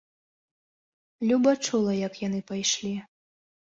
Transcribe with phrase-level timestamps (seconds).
[1.33, 3.01] Люба чула, як яны пайшлі.